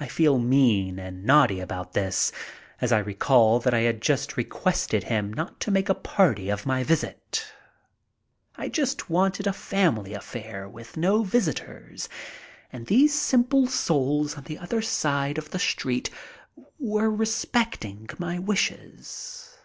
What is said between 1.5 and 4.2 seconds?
about this, as I recall that I had